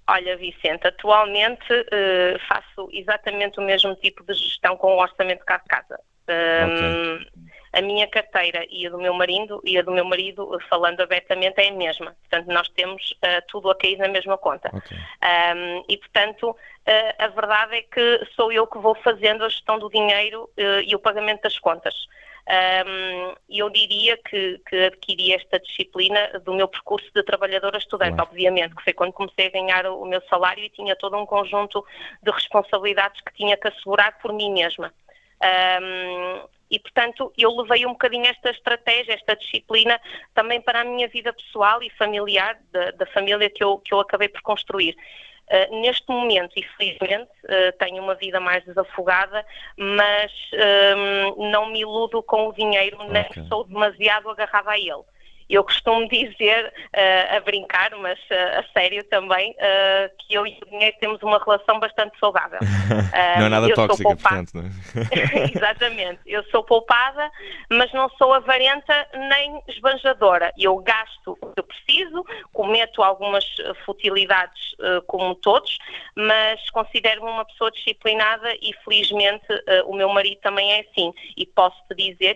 Olha, 0.07 0.37
Vicente, 0.37 0.87
atualmente 0.87 1.73
uh, 1.73 2.39
faço 2.47 2.87
exatamente 2.93 3.59
o 3.59 3.65
mesmo 3.65 3.95
tipo 3.95 4.23
de 4.23 4.33
gestão 4.33 4.77
com 4.77 4.93
o 4.93 5.01
orçamento 5.01 5.39
de 5.39 5.45
casa. 5.45 5.99
Um, 6.29 7.17
okay. 7.17 7.27
A 7.75 7.81
minha 7.81 8.07
carteira 8.07 8.65
e 8.69 8.87
a 8.87 8.89
do 8.89 8.97
meu 8.97 9.13
marido, 9.13 9.61
e 9.65 9.77
a 9.77 9.81
do 9.81 9.91
meu 9.91 10.05
marido, 10.05 10.57
falando 10.69 11.01
abertamente, 11.01 11.59
é 11.59 11.67
a 11.67 11.73
mesma. 11.73 12.15
Portanto, 12.21 12.47
nós 12.47 12.69
temos 12.69 13.11
uh, 13.11 13.43
tudo 13.49 13.69
a 13.69 13.75
cair 13.75 13.97
na 13.97 14.07
mesma 14.07 14.37
conta. 14.37 14.71
Okay. 14.73 14.97
Um, 14.97 15.83
e, 15.89 15.97
portanto, 15.97 16.51
uh, 16.51 17.15
a 17.19 17.27
verdade 17.27 17.75
é 17.75 17.81
que 17.81 18.25
sou 18.33 18.49
eu 18.49 18.65
que 18.65 18.77
vou 18.77 18.95
fazendo 18.95 19.43
a 19.43 19.49
gestão 19.49 19.77
do 19.77 19.89
dinheiro 19.89 20.49
e 20.85 20.95
o 20.95 20.99
pagamento 20.99 21.41
das 21.41 21.59
contas. 21.59 21.93
E 22.47 22.87
um, 22.87 23.35
eu 23.49 23.69
diria 23.71 24.17
que, 24.17 24.61
que, 24.69 24.85
adquiri 24.85 25.33
esta 25.33 25.59
disciplina 25.59 26.39
do 26.45 26.53
meu 26.53 26.67
percurso 26.67 27.09
de 27.13 27.23
trabalhadora 27.23 27.77
estudante, 27.77 28.21
obviamente, 28.21 28.75
que 28.75 28.83
foi 28.83 28.93
quando 28.93 29.13
comecei 29.13 29.47
a 29.47 29.49
ganhar 29.49 29.85
o, 29.87 30.03
o 30.03 30.05
meu 30.05 30.21
salário 30.29 30.63
e 30.63 30.69
tinha 30.69 30.95
todo 30.95 31.17
um 31.17 31.25
conjunto 31.25 31.83
de 32.21 32.31
responsabilidades 32.31 33.19
que 33.21 33.33
tinha 33.33 33.57
que 33.57 33.67
assegurar 33.67 34.17
por 34.19 34.31
mim 34.31 34.53
mesma. 34.53 34.93
Um, 35.43 36.54
e, 36.69 36.79
portanto, 36.79 37.31
eu 37.37 37.51
levei 37.55 37.85
um 37.85 37.91
bocadinho 37.91 38.25
esta 38.25 38.49
estratégia, 38.49 39.13
esta 39.13 39.35
disciplina, 39.35 39.99
também 40.33 40.59
para 40.61 40.81
a 40.81 40.83
minha 40.83 41.07
vida 41.07 41.31
pessoal 41.31 41.81
e 41.83 41.89
familiar, 41.91 42.57
da, 42.71 42.91
da 42.91 43.05
família 43.07 43.49
que 43.49 43.63
eu, 43.63 43.77
que 43.79 43.93
eu 43.93 43.99
acabei 43.99 44.29
por 44.29 44.41
construir. 44.41 44.95
Uh, 45.47 45.79
neste 45.79 46.09
momento, 46.09 46.53
infelizmente, 46.57 47.29
uh, 47.43 47.71
tenho 47.77 48.01
uma 48.01 48.15
vida 48.15 48.39
mais 48.39 48.65
desafogada, 48.65 49.45
mas 49.77 50.31
uh, 50.53 51.51
não 51.51 51.67
me 51.67 51.81
iludo 51.81 52.23
com 52.23 52.47
o 52.47 52.53
dinheiro, 52.53 52.97
okay. 52.97 53.09
nem 53.09 53.47
sou 53.47 53.63
demasiado 53.63 54.29
agarrada 54.29 54.71
a 54.71 54.79
ele 54.79 55.03
eu 55.49 55.63
costumo 55.63 56.07
dizer, 56.07 56.73
uh, 56.95 57.37
a 57.37 57.39
brincar, 57.41 57.91
mas 57.97 58.17
uh, 58.19 58.59
a 58.59 58.63
sério 58.73 59.03
também, 59.05 59.51
uh, 59.51 60.09
que 60.17 60.33
eu 60.33 60.45
e 60.47 60.57
o 60.61 60.69
dinheiro 60.69 60.95
temos 60.99 61.21
uma 61.21 61.37
relação 61.43 61.79
bastante 61.79 62.17
saudável. 62.19 62.59
não 63.37 63.45
é 63.45 63.49
nada 63.49 63.73
tóxica, 63.73 64.15
portanto. 64.15 64.51
Não 64.55 64.63
é? 64.63 65.51
Exatamente. 65.55 66.19
Eu 66.25 66.43
sou 66.45 66.63
poupada, 66.63 67.29
mas 67.71 67.91
não 67.93 68.09
sou 68.17 68.33
avarenta 68.33 69.07
nem 69.13 69.61
esbanjadora. 69.67 70.51
Eu 70.57 70.77
gasto 70.77 71.37
o 71.41 71.51
que 71.51 71.59
eu 71.59 71.63
preciso, 71.63 72.25
cometo 72.51 73.03
algumas 73.03 73.45
futilidades 73.85 74.75
como 75.07 75.35
todos, 75.35 75.77
mas 76.15 76.69
considero-me 76.71 77.29
uma 77.29 77.45
pessoa 77.45 77.71
disciplinada 77.71 78.53
e 78.61 78.73
felizmente 78.83 79.45
o 79.85 79.95
meu 79.95 80.09
marido 80.09 80.39
também 80.41 80.73
é 80.73 80.79
assim. 80.81 81.13
E 81.37 81.45
posso-te 81.45 81.95
dizer, 81.95 82.35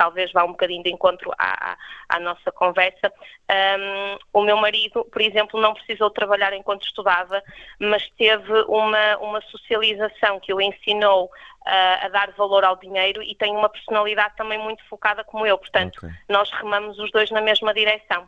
talvez 0.00 0.32
vá 0.32 0.44
um 0.44 0.52
bocadinho 0.52 0.82
de 0.82 0.90
encontro 0.90 1.30
à, 1.38 1.76
à 2.08 2.18
nossa 2.18 2.50
conversa. 2.50 3.12
Um, 3.50 4.40
o 4.40 4.42
meu 4.42 4.56
marido, 4.56 5.04
por 5.04 5.20
exemplo, 5.20 5.60
não 5.60 5.74
precisou 5.74 6.08
trabalhar 6.08 6.54
enquanto 6.54 6.86
estudava, 6.86 7.42
mas 7.78 8.08
teve 8.16 8.50
uma, 8.66 9.18
uma 9.18 9.42
socialização 9.42 10.40
que 10.40 10.54
o 10.54 10.60
ensinou 10.60 11.26
uh, 11.26 12.06
a 12.06 12.08
dar 12.08 12.30
valor 12.30 12.64
ao 12.64 12.76
dinheiro 12.76 13.22
e 13.22 13.34
tem 13.34 13.54
uma 13.54 13.68
personalidade 13.68 14.36
também 14.36 14.58
muito 14.58 14.82
focada 14.88 15.22
como 15.22 15.44
eu. 15.44 15.58
Portanto, 15.58 15.98
okay. 15.98 16.10
nós 16.30 16.50
remamos 16.50 16.98
os 16.98 17.10
dois 17.10 17.30
na 17.30 17.42
mesma 17.42 17.74
direção. 17.74 18.26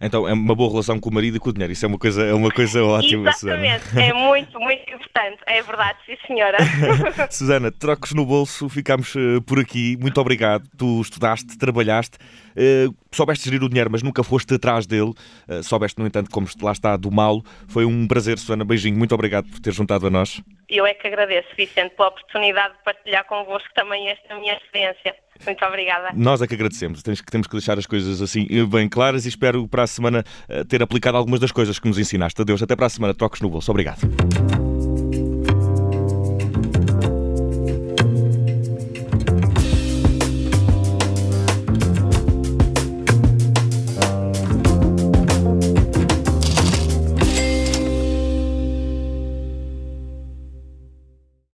Então 0.00 0.28
é 0.28 0.32
uma 0.32 0.54
boa 0.54 0.68
relação 0.70 0.98
com 0.98 1.10
o 1.10 1.14
marido 1.14 1.36
e 1.36 1.40
com 1.40 1.50
o 1.50 1.52
dinheiro. 1.52 1.72
Isso 1.72 1.84
é 1.84 1.88
uma 1.88 1.98
coisa, 1.98 2.24
é 2.24 2.34
uma 2.34 2.50
coisa 2.50 2.84
ótima, 2.84 3.30
Exatamente. 3.30 3.84
Susana. 3.84 4.02
É 4.02 4.12
muito, 4.12 4.58
muito 4.58 4.94
importante. 4.94 5.38
É 5.46 5.62
verdade, 5.62 5.98
sim, 6.06 6.16
senhora. 6.26 6.58
Susana, 7.30 7.70
trocos 7.70 8.12
no 8.12 8.26
bolso, 8.26 8.68
ficamos 8.68 9.14
uh, 9.14 9.40
por 9.42 9.60
aqui. 9.60 9.96
Muito 10.00 10.20
obrigado. 10.20 10.68
Tu 10.76 11.00
estudaste, 11.00 11.56
trabalhaste, 11.56 12.18
uh, 12.18 12.94
soubeste 13.12 13.44
gerir 13.44 13.62
o 13.62 13.68
dinheiro, 13.68 13.90
mas 13.90 14.02
nunca 14.02 14.24
foste 14.24 14.54
atrás 14.54 14.86
dele. 14.86 15.12
Uh, 15.48 15.62
soubeste, 15.62 15.98
no 16.00 16.06
entanto, 16.06 16.30
como 16.30 16.48
lá 16.60 16.72
está, 16.72 16.96
do 16.96 17.10
mal. 17.10 17.42
Foi 17.68 17.84
um 17.84 18.08
prazer, 18.08 18.38
Susana. 18.38 18.64
Beijinho. 18.64 18.96
Muito 18.96 19.14
obrigado 19.14 19.48
por 19.48 19.60
ter 19.60 19.72
juntado 19.72 20.06
a 20.06 20.10
nós. 20.10 20.42
Eu 20.68 20.86
é 20.86 20.94
que 20.94 21.06
agradeço, 21.06 21.48
Vicente, 21.56 21.94
pela 21.94 22.08
oportunidade 22.08 22.74
de 22.74 22.82
partilhar 22.82 23.24
convosco 23.26 23.68
também 23.74 24.08
esta 24.08 24.34
minha 24.36 24.54
experiência. 24.54 25.14
Muito 25.44 25.64
obrigada. 25.64 26.10
Nós 26.14 26.40
é 26.42 26.46
que 26.46 26.54
agradecemos. 26.54 27.02
Temos 27.02 27.20
que, 27.20 27.30
temos 27.30 27.46
que 27.46 27.52
deixar 27.52 27.78
as 27.78 27.86
coisas 27.86 28.20
assim 28.22 28.46
bem 28.68 28.88
claras 28.88 29.24
e 29.24 29.28
espero 29.28 29.66
para 29.66 29.82
a 29.82 29.86
semana 29.86 30.24
eh, 30.48 30.64
ter 30.64 30.82
aplicado 30.82 31.16
algumas 31.16 31.40
das 31.40 31.52
coisas 31.52 31.78
que 31.78 31.88
nos 31.88 31.98
ensinaste. 31.98 32.40
Adeus, 32.40 32.62
até 32.62 32.76
para 32.76 32.86
a 32.86 32.90
semana. 32.90 33.14
Toques 33.14 33.40
no 33.40 33.50
bolso. 33.50 33.70
Obrigado. 33.70 34.61